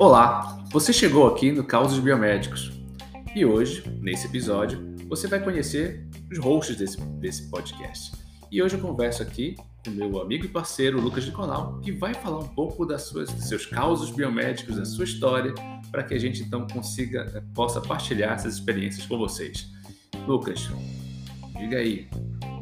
[0.00, 2.70] Olá, você chegou aqui no Causos Biomédicos
[3.34, 8.12] e hoje, nesse episódio, você vai conhecer os hosts desse, desse podcast.
[8.48, 12.38] E hoje eu converso aqui com meu amigo e parceiro Lucas Nicolau, que vai falar
[12.38, 15.52] um pouco das suas, dos seus causos biomédicos, da sua história,
[15.90, 19.68] para que a gente então consiga, eh, possa partilhar essas experiências com vocês.
[20.28, 20.70] Lucas,
[21.58, 22.08] diga aí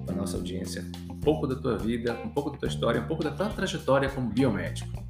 [0.07, 3.23] para nossa audiência um pouco da tua vida, um pouco da tua história, um pouco
[3.23, 5.05] da tua trajetória como biomédico.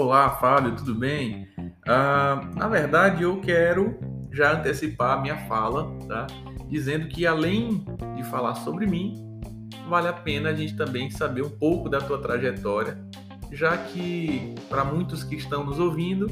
[0.00, 1.48] Olá, Fábio, tudo bem?
[1.84, 3.98] Ah, na verdade, eu quero
[4.30, 6.24] já antecipar a minha fala, tá?
[6.68, 7.84] Dizendo que além
[8.14, 9.40] de falar sobre mim,
[9.88, 12.96] vale a pena a gente também saber um pouco da tua trajetória,
[13.50, 16.28] já que para muitos que estão nos ouvindo,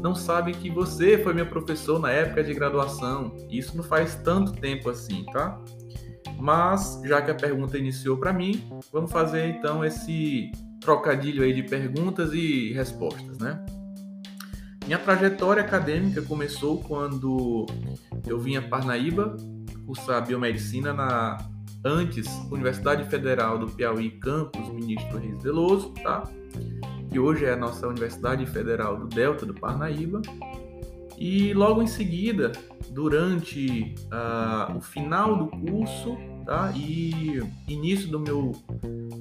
[0.00, 3.36] não sabem que você foi meu professor na época de graduação.
[3.50, 5.60] Isso não faz tanto tempo assim, tá?
[6.38, 11.62] Mas já que a pergunta iniciou para mim, vamos fazer então esse trocadilho aí de
[11.62, 13.64] perguntas e respostas, né?
[14.86, 17.66] Minha trajetória acadêmica começou quando
[18.26, 19.36] eu vim a Parnaíba
[19.86, 21.38] cursar biomedicina na
[21.84, 26.24] antes Universidade Federal do Piauí, campus Ministro Reis Veloso, tá?
[27.10, 30.20] Que hoje é a nossa Universidade Federal do Delta do Parnaíba.
[31.18, 32.52] E logo em seguida,
[32.90, 36.16] durante uh, o final do curso,
[36.50, 36.72] tá?
[36.74, 38.50] E início do meu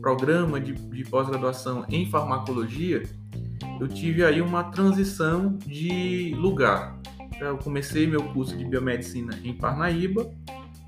[0.02, 3.04] programa de, de pós-graduação em farmacologia,
[3.80, 7.00] eu tive aí uma transição de lugar.
[7.40, 10.28] Eu comecei meu curso de biomedicina em Parnaíba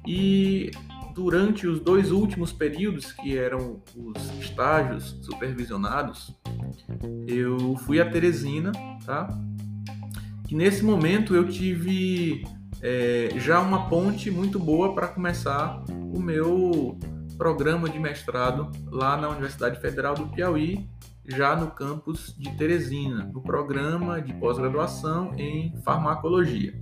[0.08, 0.72] e
[1.14, 6.36] durante os dois últimos períodos, que eram os estágios supervisionados,
[7.28, 8.72] eu fui a Teresina,
[9.06, 9.28] tá?
[10.50, 12.44] E nesse momento eu tive
[12.82, 16.98] é, já uma ponte muito boa para começar o meu
[17.38, 20.90] programa de mestrado lá na Universidade Federal do Piauí,
[21.26, 26.74] já no campus de Teresina, no programa de pós-graduação em farmacologia.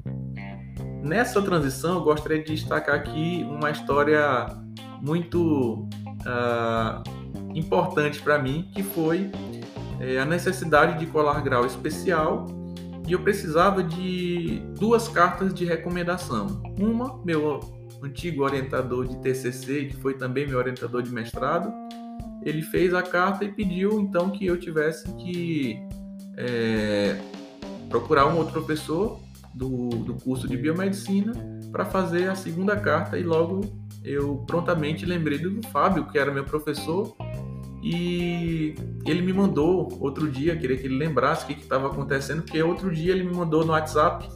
[1.03, 4.47] Nessa transição, eu gostaria de destacar aqui uma história
[5.01, 5.87] muito
[6.25, 7.03] uh,
[7.53, 9.31] importante para mim, que foi
[9.99, 12.47] é, a necessidade de colar grau especial
[13.09, 16.61] e eu precisava de duas cartas de recomendação.
[16.79, 17.59] Uma, meu
[18.03, 21.73] antigo orientador de TCC, que foi também meu orientador de mestrado,
[22.45, 25.79] ele fez a carta e pediu então que eu tivesse que
[26.37, 27.19] é,
[27.89, 29.19] procurar um outro professor
[29.55, 31.33] do, do curso de biomedicina
[31.71, 33.61] para fazer a segunda carta e logo
[34.03, 37.15] eu prontamente lembrei do Fábio, que era meu professor,
[37.81, 38.75] e
[39.05, 42.93] ele me mandou outro dia, queria que ele lembrasse o que estava acontecendo, porque outro
[42.93, 44.27] dia ele me mandou no WhatsApp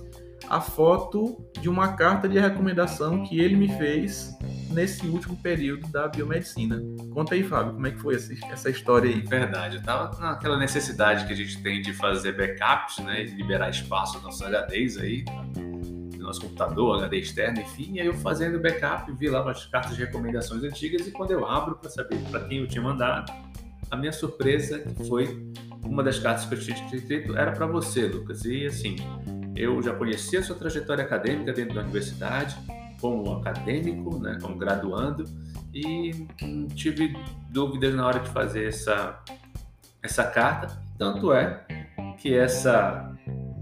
[0.49, 4.37] a foto de uma carta de recomendação que ele me fez
[4.69, 6.81] nesse último período da biomedicina.
[7.11, 9.21] Conta aí, Fábio, como é que foi essa, história aí?
[9.21, 13.69] Verdade, eu tava naquela necessidade que a gente tem de fazer backups, né, de liberar
[13.69, 15.23] espaço nos HDs aí,
[16.23, 19.95] no nosso computador, HD externo, enfim, e aí eu fazendo backup, vi lá umas cartas
[19.95, 23.31] de recomendações antigas e quando eu abro para saber para quem eu tinha mandado,
[23.91, 25.51] a minha surpresa foi
[25.83, 28.45] uma das cartas que eu tinha escrito era para você, Lucas.
[28.45, 28.95] E assim,
[29.55, 32.57] eu já conhecia a sua trajetória acadêmica dentro da universidade,
[32.99, 35.25] como acadêmico, né, como graduando,
[35.73, 36.25] e
[36.73, 37.15] tive
[37.49, 39.19] dúvidas na hora de fazer essa,
[40.01, 40.81] essa carta.
[40.97, 41.65] Tanto é
[42.17, 43.12] que essa,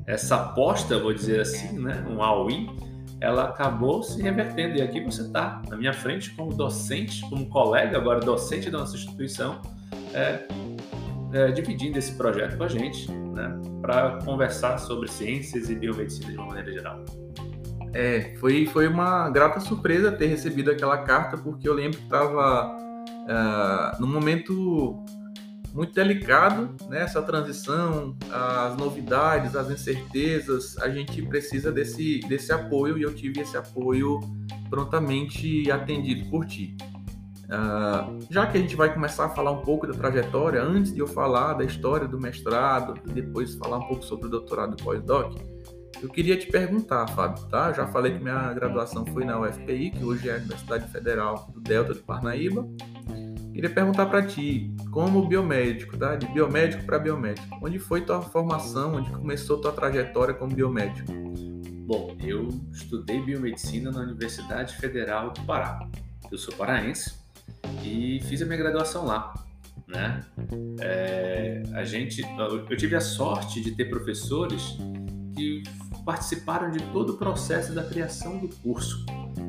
[0.05, 2.75] essa aposta, vou dizer assim, né, um all-in,
[3.19, 4.77] ela acabou se revertendo.
[4.77, 8.95] E aqui você está na minha frente como docente, como colega, agora docente da nossa
[8.95, 9.61] instituição,
[10.13, 10.47] é,
[11.33, 16.37] é, dividindo esse projeto com a gente, né, para conversar sobre ciências e biomedicina de
[16.37, 17.05] uma maneira geral.
[17.93, 22.77] É, foi, foi uma grata surpresa ter recebido aquela carta, porque eu lembro que estava
[22.77, 25.03] uh, é, num momento
[25.73, 27.01] muito delicado, né?
[27.01, 33.41] Essa transição, as novidades, as incertezas, a gente precisa desse, desse apoio e eu tive
[33.41, 34.19] esse apoio
[34.69, 36.75] prontamente atendido por ti.
[37.45, 40.99] Uh, já que a gente vai começar a falar um pouco da trajetória, antes de
[40.99, 44.81] eu falar da história do mestrado e depois falar um pouco sobre o doutorado e
[44.81, 45.37] pós-doc,
[46.01, 47.71] eu queria te perguntar, Fábio, tá?
[47.73, 51.59] Já falei que minha graduação foi na UFPI, que hoje é a Universidade Federal do
[51.59, 52.65] Delta de Parnaíba.
[53.53, 56.15] Queria perguntar para ti, como biomédico, tá?
[56.15, 61.11] De biomédico para biomédico, onde foi tua formação, onde começou tua trajetória como biomédico?
[61.87, 65.87] Bom, eu estudei biomedicina na Universidade Federal do Pará.
[66.29, 67.21] Eu sou paraense,
[67.83, 69.33] e fiz a minha graduação lá.
[69.87, 70.23] Né?
[70.79, 72.21] É, a gente,
[72.69, 74.77] eu tive a sorte de ter professores
[75.35, 75.63] que
[76.05, 79.05] participaram de todo o processo da criação do curso.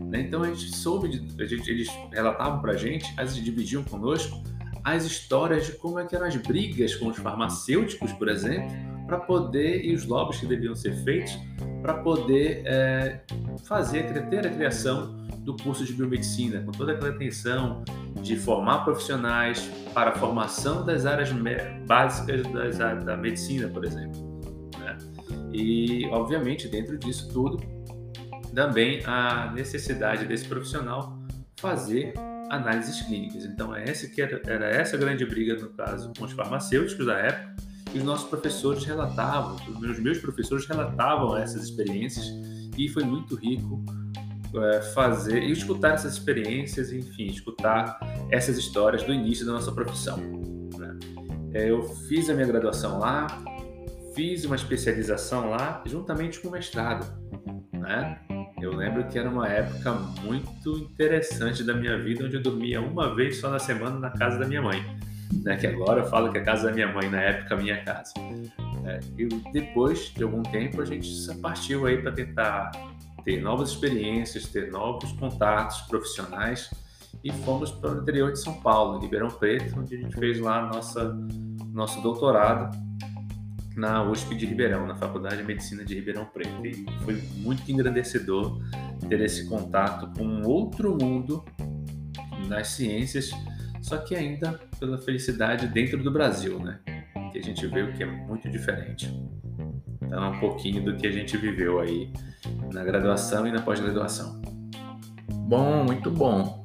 [0.08, 0.22] Né?
[0.22, 4.42] Então a gente soube, de, a gente, eles relatavam para a gente, eles dividiam conosco
[4.84, 8.70] as histórias de como é que eram as brigas com os farmacêuticos, por exemplo,
[9.06, 11.38] para poder, e os lobbies que deviam ser feitos,
[11.80, 13.20] para poder é,
[13.64, 17.84] fazer, ter a criação do curso de biomedicina, com toda aquela atenção
[18.22, 21.30] de formar profissionais para a formação das áreas
[21.86, 24.40] básicas das, da medicina, por exemplo.
[24.78, 24.98] Né?
[25.52, 27.58] E, obviamente, dentro disso tudo,
[28.54, 31.18] também a necessidade desse profissional
[31.56, 32.14] fazer
[32.52, 33.46] análises clínicas.
[33.46, 37.18] Então, é essa que era, era essa grande briga, no caso, com os farmacêuticos da
[37.18, 37.56] época,
[37.94, 42.26] e os nossos professores relatavam, os meus professores relatavam essas experiências,
[42.76, 43.82] e foi muito rico
[44.54, 47.98] é, fazer e escutar essas experiências, enfim, escutar
[48.30, 50.18] essas histórias do início da nossa profissão.
[50.78, 50.98] Né?
[51.54, 53.26] É, eu fiz a minha graduação lá,
[54.14, 57.06] fiz uma especialização lá, juntamente com o mestrado.
[57.72, 58.18] Né?
[58.62, 59.92] Eu lembro que era uma época
[60.22, 64.38] muito interessante da minha vida, onde eu dormia uma vez só na semana na casa
[64.38, 64.80] da minha mãe.
[65.42, 65.56] Né?
[65.56, 68.12] Que agora eu falo que é a casa da minha mãe, na época, minha casa.
[68.86, 71.10] É, e depois de algum tempo, a gente
[71.40, 72.70] partiu aí para tentar
[73.24, 76.70] ter novas experiências, ter novos contatos profissionais
[77.24, 80.38] e fomos para o interior de São Paulo, em Ribeirão Preto, onde a gente fez
[80.38, 81.12] lá nossa,
[81.72, 82.76] nosso doutorado
[83.76, 86.64] na USP de Ribeirão, na Faculdade de Medicina de Ribeirão Preto.
[86.66, 88.60] E foi muito engrandecedor
[89.08, 91.44] ter esse contato com outro mundo
[92.48, 93.30] nas ciências,
[93.80, 96.80] só que ainda pela felicidade dentro do Brasil, né?
[97.32, 99.10] Que a gente vê o que é muito diferente.
[100.02, 102.12] Então, é um pouquinho do que a gente viveu aí
[102.72, 104.42] na graduação e na pós-graduação.
[105.48, 106.62] Bom, muito bom.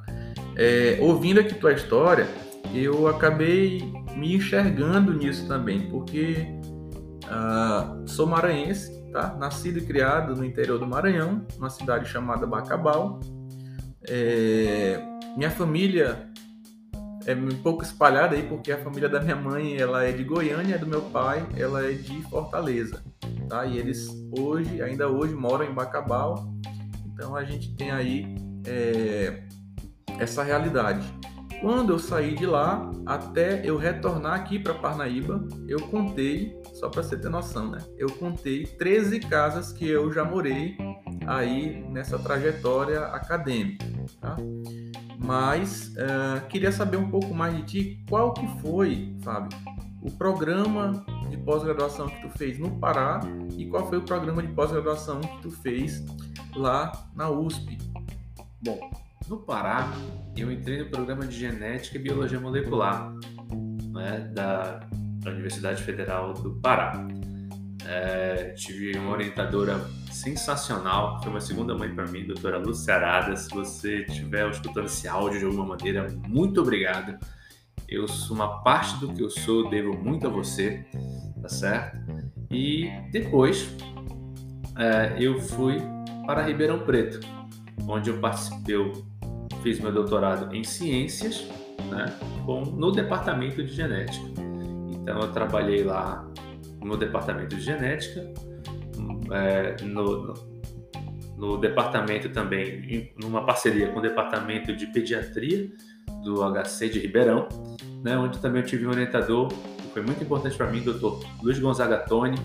[0.56, 2.27] É, ouvindo aqui tua história,
[2.74, 3.81] eu acabei
[4.15, 6.56] me enxergando nisso também, porque
[7.27, 9.35] uh, sou maranhense, tá?
[9.35, 13.19] Nascido e criado no interior do Maranhão, numa cidade chamada Bacabal.
[14.07, 15.00] É,
[15.35, 16.29] minha família
[17.25, 20.79] é um pouco espalhada aí, porque a família da minha mãe ela é de Goiânia,
[20.79, 23.03] do meu pai ela é de Fortaleza,
[23.50, 23.65] tá?
[23.65, 26.47] E eles hoje, ainda hoje, moram em Bacabal,
[27.06, 28.33] então a gente tem aí
[28.65, 29.44] é,
[30.19, 31.06] essa realidade.
[31.59, 37.01] Quando eu saí de lá, até eu retornar aqui para Parnaíba, eu contei, só para
[37.01, 37.79] você ter noção, né?
[37.97, 40.77] Eu contei 13 casas que eu já morei
[41.25, 43.85] aí nessa trajetória acadêmica,
[44.21, 44.35] tá?
[45.18, 49.57] Mas uh, queria saber um pouco mais de ti, qual que foi, Fábio,
[50.01, 53.19] o programa de pós-graduação que tu fez no Pará
[53.57, 56.06] e qual foi o programa de pós-graduação que tu fez
[56.56, 57.77] lá na USP?
[58.63, 58.79] Bom,
[59.27, 59.91] no Pará
[60.35, 63.13] eu entrei no programa de Genética e Biologia Molecular
[63.91, 64.87] né, da,
[65.27, 67.06] da Universidade Federal do Pará.
[67.85, 69.79] É, tive uma orientadora
[70.12, 73.35] sensacional, foi uma segunda mãe para mim, doutora Lúcia Arada.
[73.35, 77.18] Se você estiver escutando esse áudio de alguma maneira, muito obrigado.
[77.88, 80.85] Eu sou uma parte do que eu sou, devo muito a você,
[81.41, 81.97] tá certo?
[82.51, 83.69] E depois
[84.77, 85.81] é, eu fui
[86.25, 87.19] para Ribeirão Preto,
[87.88, 88.75] onde eu participei,
[89.63, 91.47] fiz meu doutorado em ciências,
[91.89, 92.13] né,
[92.45, 94.47] com, no departamento de genética.
[95.07, 96.30] Então eu trabalhei lá
[96.83, 98.30] no departamento de genética,
[99.31, 100.33] é, no,
[101.38, 105.71] no, departamento também, numa parceria com o departamento de pediatria
[106.25, 107.48] do HC de Ribeirão,
[108.04, 111.58] né, onde também eu tive um orientador que foi muito importante para mim, doutor Luiz
[111.58, 112.38] Gonzaga Toni,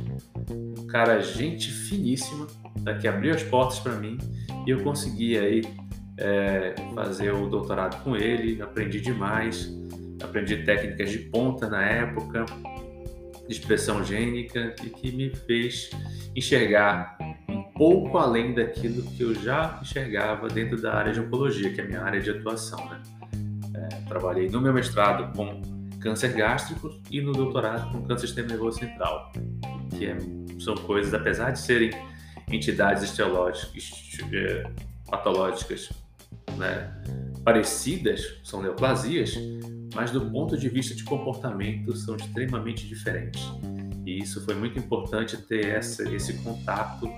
[0.48, 2.46] um cara gente finíssima,
[2.84, 4.18] tá, que abriu as portas para mim
[4.64, 5.62] e eu consegui aí
[6.16, 9.68] é, fazer o doutorado com ele, aprendi demais,
[10.22, 12.44] aprendi técnicas de ponta na época,
[13.46, 15.90] de expressão gênica e que me fez
[16.34, 17.16] enxergar
[17.48, 21.84] um pouco além daquilo que eu já enxergava dentro da área de oncologia, que é
[21.84, 22.78] a minha área de atuação.
[22.88, 23.02] Né?
[23.74, 25.60] É, trabalhei no meu mestrado com
[26.00, 29.32] câncer gástrico e no doutorado com câncer sistema nervoso central,
[29.96, 30.16] que é,
[30.58, 31.90] são coisas, apesar de serem
[32.50, 33.90] entidades esteológicas,
[34.32, 34.70] é,
[35.08, 35.90] patológicas
[36.56, 36.92] né,
[37.44, 39.36] parecidas, são neoplasias,
[39.94, 43.42] mas do ponto de vista de comportamento são extremamente diferentes.
[44.06, 47.08] E isso foi muito importante ter essa, esse contato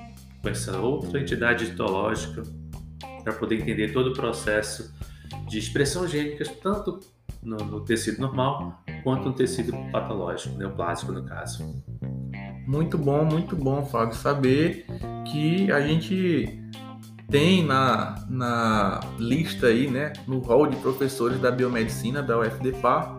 [0.42, 2.42] com essa outra entidade histológica
[3.22, 4.92] para poder entender todo o processo
[5.48, 7.00] de expressão gênica, tanto
[7.42, 11.64] no, no, tecido normal quanto no tecido patológico, neoplásico no caso.
[12.66, 14.86] Muito bom, muito bom, Fábio, saber
[15.30, 16.62] que a gente
[17.30, 23.12] tem na, na lista aí, né, no hall de professores da biomedicina da UFDPA,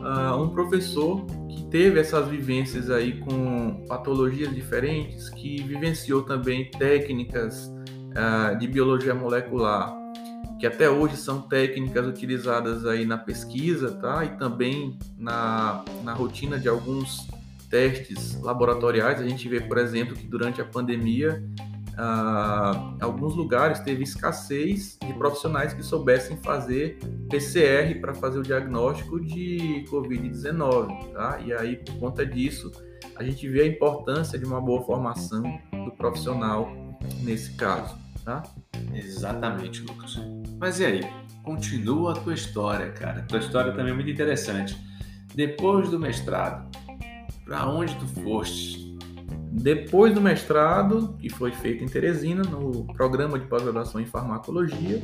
[0.00, 6.70] uh, ah, um professor que teve essas vivências aí com patologias diferentes, que vivenciou também
[6.70, 9.94] técnicas uh, de biologia molecular,
[10.58, 14.24] que até hoje são técnicas utilizadas aí na pesquisa, tá?
[14.24, 17.26] E também na, na rotina de alguns
[17.68, 21.42] testes laboratoriais, a gente vê, por exemplo, que durante a pandemia,
[21.96, 29.20] ah, alguns lugares teve escassez de profissionais que soubessem fazer PCR para fazer o diagnóstico
[29.20, 31.12] de Covid-19.
[31.12, 31.40] Tá?
[31.44, 32.72] E aí, por conta disso,
[33.16, 35.42] a gente vê a importância de uma boa formação
[35.84, 36.70] do profissional
[37.22, 37.96] nesse caso.
[38.24, 38.42] Tá?
[38.94, 40.18] Exatamente, Lucas.
[40.58, 41.00] Mas e aí?
[41.42, 43.22] Continua a tua história, cara.
[43.22, 44.76] Tua história também é muito interessante.
[45.34, 46.70] Depois do mestrado,
[47.44, 48.91] para onde tu foste?
[49.52, 55.02] Depois do mestrado, que foi feito em Teresina, no programa de pós-graduação em farmacologia,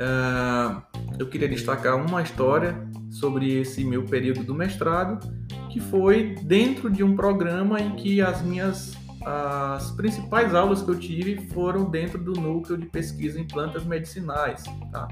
[0.00, 0.82] uh,
[1.18, 5.28] eu queria destacar uma história sobre esse meu período do mestrado,
[5.70, 8.94] que foi dentro de um programa em que as minhas
[9.26, 14.62] as principais aulas que eu tive foram dentro do núcleo de pesquisa em plantas medicinais,
[14.92, 15.08] tá?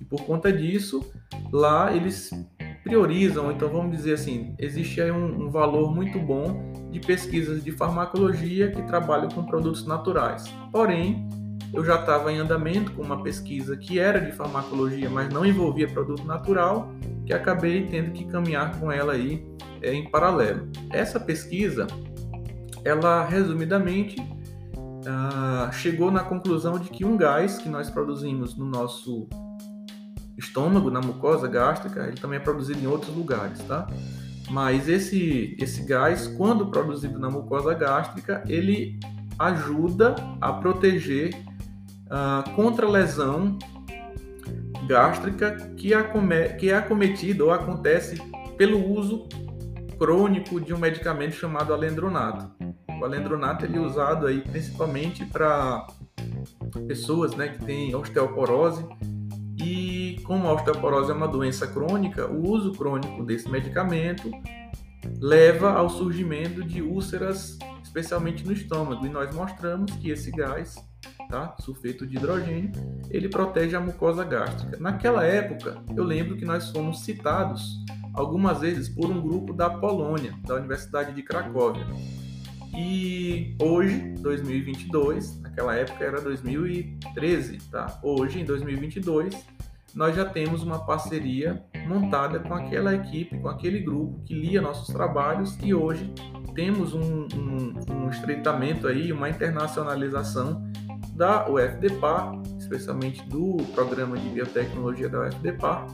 [0.00, 1.00] E por conta disso,
[1.52, 2.30] lá eles
[2.82, 7.70] priorizam, então vamos dizer assim, existe aí um, um valor muito bom de pesquisas de
[7.72, 10.44] farmacologia que trabalham com produtos naturais.
[10.70, 11.28] Porém,
[11.72, 15.88] eu já estava em andamento com uma pesquisa que era de farmacologia, mas não envolvia
[15.88, 16.92] produto natural,
[17.24, 19.46] que acabei tendo que caminhar com ela aí
[19.80, 20.68] é, em paralelo.
[20.90, 21.86] Essa pesquisa
[22.84, 29.28] ela resumidamente uh, chegou na conclusão de que um gás que nós produzimos no nosso
[30.36, 33.86] estômago, na mucosa gástrica, ele também é produzido em outros lugares, tá?
[34.50, 38.98] Mas esse, esse gás, quando produzido na mucosa gástrica, ele
[39.38, 41.34] ajuda a proteger
[42.06, 43.58] uh, contra lesão
[44.86, 48.20] gástrica que, acome, que é acometida ou acontece
[48.56, 49.28] pelo uso
[49.98, 52.50] crônico de um medicamento chamado alendronato.
[53.00, 55.86] O alendronato ele é usado aí principalmente para
[56.86, 58.84] pessoas né, que têm osteoporose
[59.62, 64.30] e como a osteoporose é uma doença crônica, o uso crônico desse medicamento
[65.20, 69.06] leva ao surgimento de úlceras, especialmente no estômago.
[69.06, 70.74] E nós mostramos que esse gás,
[71.28, 72.72] tá, sulfeto de hidrogênio,
[73.10, 74.76] ele protege a mucosa gástrica.
[74.78, 80.34] Naquela época, eu lembro que nós fomos citados algumas vezes por um grupo da Polônia,
[80.46, 81.86] da Universidade de Cracóvia.
[82.74, 88.00] E hoje, 2022, naquela época era 2013, tá?
[88.02, 89.46] Hoje, em 2022,
[89.94, 94.88] nós já temos uma parceria montada com aquela equipe, com aquele grupo que lia nossos
[94.88, 96.10] trabalhos e hoje
[96.54, 100.66] temos um, um, um estreitamento aí, uma internacionalização
[101.14, 105.86] da UFDPAR, especialmente do programa de biotecnologia da UFDPAR,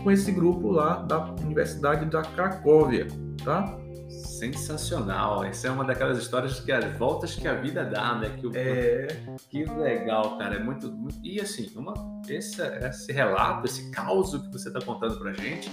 [0.00, 3.08] com esse grupo lá da Universidade da Cracóvia,
[3.44, 3.76] tá?
[4.12, 5.44] Sensacional.
[5.44, 8.30] Essa é uma daquelas histórias que as voltas que a vida dá, né?
[8.38, 8.52] Que, o...
[8.54, 9.06] é...
[9.48, 10.56] que legal, cara.
[10.56, 11.18] É muito, muito...
[11.22, 11.94] E assim, uma...
[12.28, 15.70] esse, esse relato, esse caos que você está contando pra gente,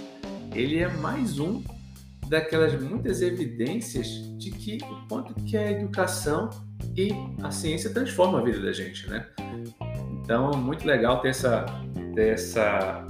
[0.54, 1.62] ele é mais um
[2.28, 4.06] daquelas muitas evidências
[4.38, 6.48] de que o quanto que a educação
[6.96, 7.10] e
[7.42, 9.26] a ciência transforma a vida da gente, né?
[10.22, 11.66] Então, muito legal ter essa,
[12.14, 13.04] ter essa,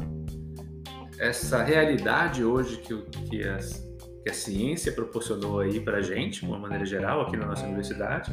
[1.19, 2.97] essa realidade hoje que,
[3.29, 3.90] que as,
[4.23, 7.65] que a ciência proporcionou aí para a gente, de uma maneira geral, aqui na nossa
[7.65, 8.33] universidade,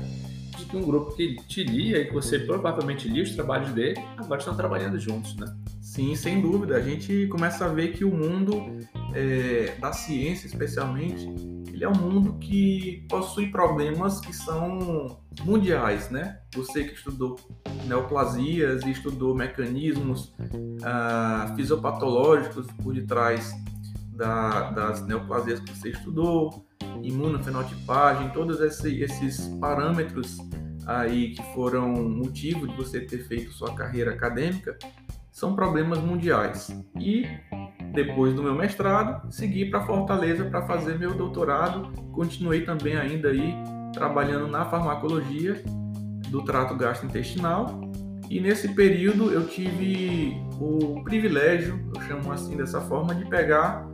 [0.58, 4.00] de que um grupo que te lia e que você provavelmente lia os trabalhos dele,
[4.18, 5.46] agora estão trabalhando juntos, né?
[5.82, 6.76] Sim, sem dúvida.
[6.76, 8.78] A gente começa a ver que o mundo
[9.14, 11.28] é, da ciência, especialmente,
[11.72, 16.40] ele é um mundo que possui problemas que são mundiais, né?
[16.56, 17.36] Você que estudou
[17.86, 20.34] neoplasias e estudou mecanismos
[20.84, 23.54] ah, fisiopatológicos por detrás
[24.18, 26.66] da, das neoplasias que você estudou,
[27.04, 30.38] imunofenotipagem, todos esse, esses parâmetros
[30.86, 34.78] aí que foram motivo de você ter feito sua carreira acadêmica,
[35.32, 36.70] são problemas mundiais.
[37.00, 37.28] E
[37.94, 43.54] depois do meu mestrado, segui para Fortaleza para fazer meu doutorado, continuei também ainda aí
[43.94, 45.62] trabalhando na farmacologia
[46.30, 47.82] do trato gastrointestinal.
[48.30, 53.88] E nesse período eu tive o privilégio, eu chamo assim dessa forma, de pegar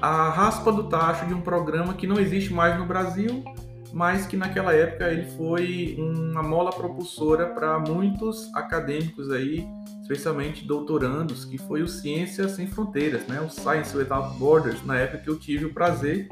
[0.00, 3.44] a raspa do tacho de um programa que não existe mais no Brasil,
[3.92, 9.66] mas que naquela época ele foi uma mola propulsora para muitos acadêmicos aí,
[10.02, 13.40] especialmente doutorandos, que foi o Ciência Sem Fronteiras, né?
[13.40, 16.28] o Science Without Borders, na época que eu tive o prazer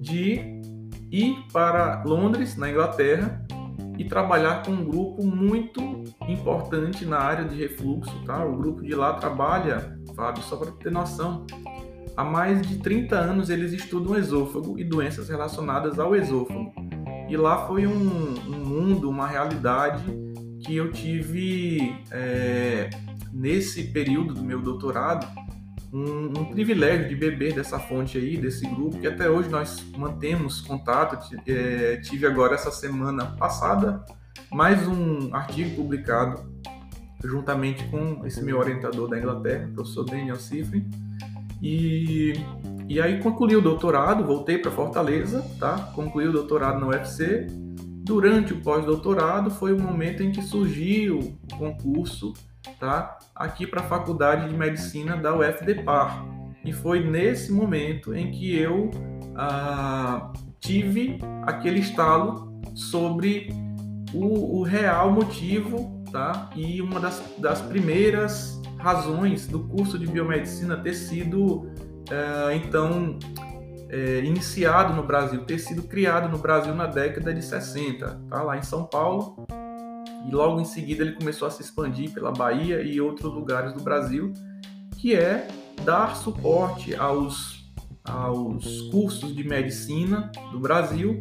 [0.00, 0.56] de
[1.10, 3.44] ir para Londres, na Inglaterra,
[3.98, 5.80] e trabalhar com um grupo muito
[6.28, 8.44] importante na área de refluxo, tá?
[8.44, 11.46] O grupo de lá trabalha, Fábio, só para ter noção,
[12.16, 16.72] Há mais de 30 anos eles estudam o esôfago e doenças relacionadas ao esôfago.
[17.28, 20.04] E lá foi um, um mundo, uma realidade
[20.64, 22.88] que eu tive é,
[23.32, 25.26] nesse período do meu doutorado,
[25.92, 30.60] um, um, privilégio de beber dessa fonte aí, desse grupo, que até hoje nós mantemos
[30.60, 31.18] contato.
[31.46, 34.04] É, tive agora essa semana passada
[34.50, 36.56] mais um artigo publicado
[37.24, 40.88] juntamente com esse meu orientador da Inglaterra, o professor Daniel Sifrin.
[41.60, 42.34] E,
[42.88, 45.90] e aí concluí o doutorado, voltei para Fortaleza, tá?
[45.94, 47.46] Concluí o doutorado na UFC.
[48.04, 52.32] Durante o pós-doutorado foi o momento em que surgiu o concurso,
[52.78, 53.18] tá?
[53.34, 56.24] Aqui para a Faculdade de Medicina da UFDPAR.
[56.64, 58.90] E foi nesse momento em que eu
[59.34, 63.48] ah, tive aquele estalo sobre
[64.12, 66.50] o, o real motivo tá?
[66.56, 68.55] E uma das, das primeiras
[68.86, 71.68] razões do curso de biomedicina ter sido,
[72.08, 73.18] é, então,
[73.88, 78.42] é, iniciado no Brasil, ter sido criado no Brasil na década de 60, tá?
[78.44, 79.44] Lá em São Paulo.
[80.28, 83.82] E logo em seguida ele começou a se expandir pela Bahia e outros lugares do
[83.82, 84.32] Brasil,
[84.96, 85.48] que é
[85.82, 87.68] dar suporte aos,
[88.04, 91.18] aos cursos de medicina do Brasil,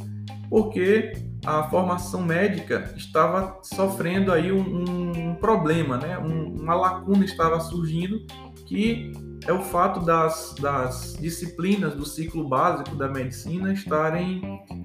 [0.52, 6.18] porque a formação médica estava sofrendo aí um, um problema, né?
[6.18, 8.26] Um, uma lacuna estava surgindo
[8.66, 9.12] que
[9.46, 14.42] é o fato das, das disciplinas do ciclo básico da medicina estarem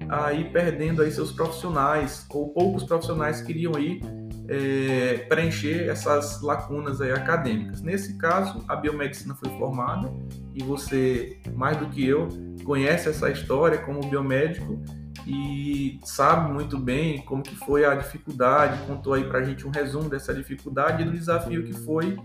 [0.07, 3.99] aí perdendo aí seus profissionais ou poucos profissionais queriam aí
[4.47, 7.81] é, preencher essas lacunas aí acadêmicas.
[7.81, 10.13] Nesse caso, a biomedicina foi formada
[10.53, 12.27] e você mais do que eu
[12.63, 14.79] conhece essa história como biomédico
[15.25, 19.71] e sabe muito bem como que foi a dificuldade, contou aí para a gente um
[19.71, 22.17] resumo dessa dificuldade e do desafio que foi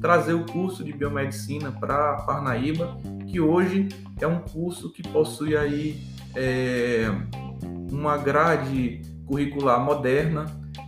[0.00, 3.88] trazer o curso de biomedicina para Parnaíba, que hoje
[4.20, 6.02] é um curso que possui aí
[6.34, 7.06] é,
[7.90, 10.46] uma grade curricular moderna,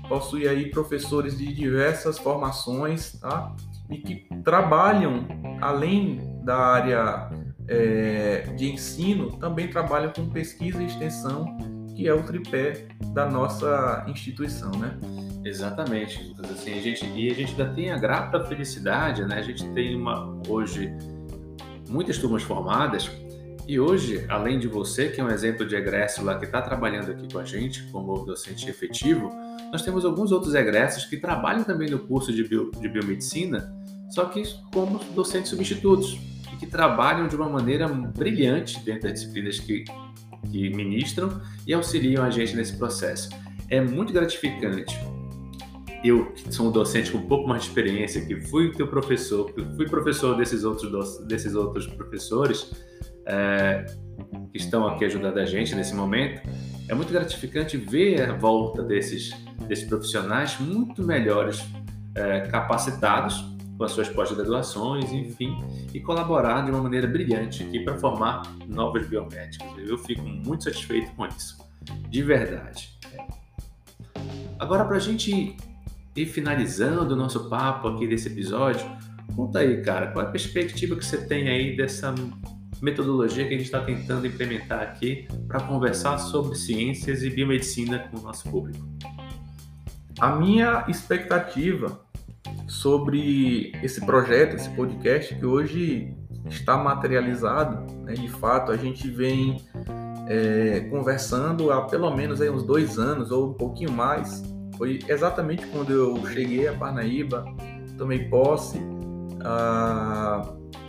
[0.09, 3.55] possui aí professores de diversas formações, tá?
[3.89, 5.27] E que trabalham
[5.61, 7.31] além da área
[7.69, 11.57] é, de ensino também trabalha com pesquisa e extensão,
[11.95, 14.99] que é o tripé da nossa instituição, né?
[15.45, 16.51] Exatamente, Lucas.
[16.51, 19.39] Assim, a gente, e a gente ainda tem a grata felicidade, né?
[19.39, 20.93] A gente tem uma, hoje
[21.89, 23.11] muitas turmas formadas
[23.67, 27.11] e hoje, além de você, que é um exemplo de egresso lá que está trabalhando
[27.11, 29.31] aqui com a gente como docente efetivo,
[29.73, 33.75] nós temos alguns outros egressos que trabalham também no curso de, bio, de biomedicina,
[34.11, 36.19] só que como docentes substitutos
[36.65, 39.85] que trabalham de uma maneira brilhante dentro das disciplinas que,
[40.51, 43.29] que ministram e auxiliam a gente nesse processo.
[43.69, 44.99] É muito gratificante.
[46.03, 49.53] Eu, que sou um docente com um pouco mais de experiência, que fui teu professor,
[49.53, 52.71] que fui professor desses outros, desses outros professores
[53.27, 53.87] é,
[54.51, 56.43] que estão aqui ajudando a gente nesse momento,
[56.89, 59.31] é muito gratificante ver a volta desses,
[59.67, 61.65] desses profissionais muito melhores
[62.15, 65.57] é, capacitados com as suas pós-graduações, enfim,
[65.93, 69.67] e colaborar de uma maneira brilhante aqui para formar novos biomédicos.
[69.79, 71.59] Eu fico muito satisfeito com isso,
[72.09, 72.97] de verdade.
[74.59, 75.57] Agora, para a gente
[76.17, 78.87] ir finalizando o nosso papo aqui desse episódio,
[79.35, 82.15] conta aí, cara, qual é a perspectiva que você tem aí dessa
[82.81, 88.19] metodologia que a gente está tentando implementar aqui para conversar sobre ciências e biomedicina com
[88.19, 88.87] o nosso público?
[90.21, 92.04] A minha expectativa
[92.85, 96.15] sobre esse projeto, esse podcast que hoje
[96.51, 97.91] está materializado.
[98.03, 98.13] Né?
[98.13, 99.57] De fato, a gente vem
[100.29, 104.43] é, conversando há pelo menos aí uns dois anos ou um pouquinho mais.
[104.77, 107.47] Foi exatamente quando eu cheguei a Parnaíba,
[107.97, 108.79] tomei posse.
[109.43, 110.47] Ah,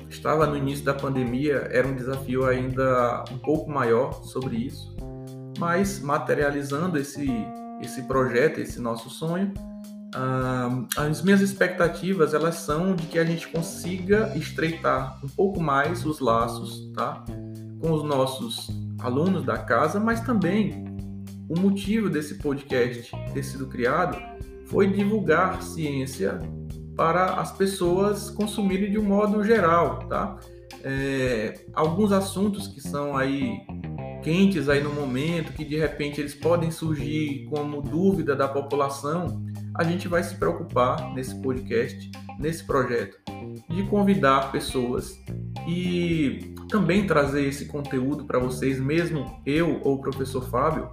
[0.10, 4.94] estava no início da pandemia, era um desafio ainda um pouco maior sobre isso,
[5.58, 7.26] mas materializando esse,
[7.82, 9.54] esse projeto, esse nosso sonho,
[10.16, 16.06] Uh, as minhas expectativas elas são de que a gente consiga estreitar um pouco mais
[16.06, 17.26] os laços, tá,
[17.82, 20.86] com os nossos alunos da casa, mas também
[21.50, 24.18] o motivo desse podcast ter sido criado
[24.68, 26.40] foi divulgar ciência
[26.96, 30.38] para as pessoas consumirem de um modo geral, tá?
[30.82, 33.60] É, alguns assuntos que são aí
[34.24, 39.44] quentes aí no momento, que de repente eles podem surgir como dúvida da população,
[39.78, 42.10] a gente vai se preocupar nesse podcast,
[42.40, 43.18] nesse projeto,
[43.70, 45.20] de convidar pessoas
[45.68, 50.90] e também trazer esse conteúdo para vocês, mesmo eu ou o professor Fábio,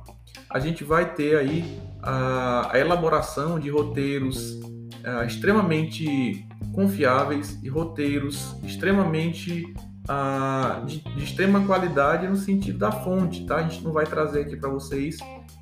[0.51, 4.61] a gente vai ter aí a, a elaboração de roteiros
[5.05, 9.73] a, extremamente confiáveis e roteiros extremamente
[10.09, 13.57] a, de, de extrema qualidade no sentido da fonte, tá?
[13.57, 15.17] A gente não vai trazer aqui para vocês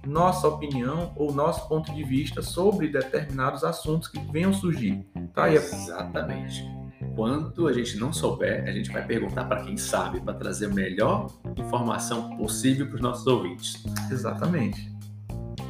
[0.07, 5.05] nossa opinião ou nosso ponto de vista sobre determinados assuntos que venham surgir.
[5.35, 5.53] Tá?
[5.53, 6.65] Exatamente.
[7.01, 10.69] Enquanto a gente não souber, a gente vai perguntar para quem sabe, para trazer a
[10.69, 13.83] melhor informação possível para os nossos ouvintes.
[14.11, 14.91] Exatamente.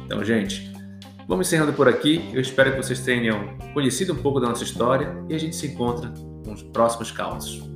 [0.05, 0.71] Então, gente,
[1.27, 2.29] vamos encerrando por aqui.
[2.33, 5.67] Eu espero que vocês tenham conhecido um pouco da nossa história e a gente se
[5.67, 6.13] encontra
[6.45, 7.70] nos próximos causos.